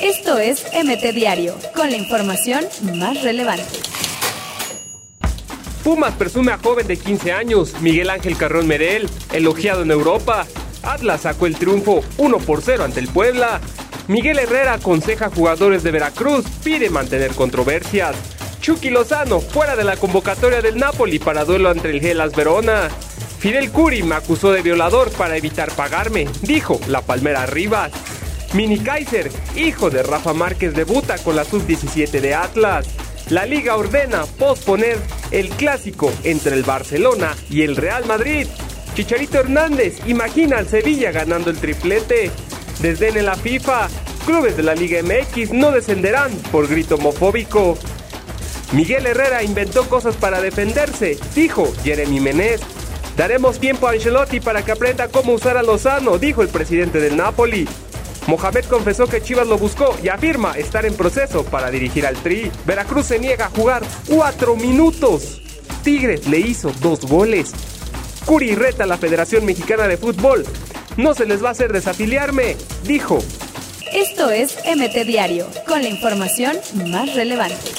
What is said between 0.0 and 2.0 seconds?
Esto es MT Diario, con la